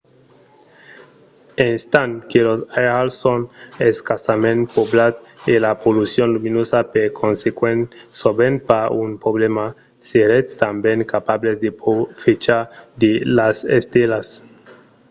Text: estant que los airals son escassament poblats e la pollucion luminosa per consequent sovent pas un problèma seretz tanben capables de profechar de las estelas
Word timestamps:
estant 1.65 2.13
que 2.31 2.39
los 2.47 2.61
airals 2.81 3.15
son 3.23 3.39
escassament 3.89 4.59
poblats 4.75 5.19
e 5.53 5.55
la 5.65 5.73
pollucion 5.83 6.27
luminosa 6.35 6.79
per 6.93 7.07
consequent 7.21 7.81
sovent 8.21 8.55
pas 8.69 8.87
un 9.03 9.09
problèma 9.23 9.65
seretz 10.09 10.49
tanben 10.61 10.99
capables 11.13 11.57
de 11.63 11.69
profechar 11.81 12.61
de 13.01 13.11
las 13.37 13.57
estelas 13.79 14.27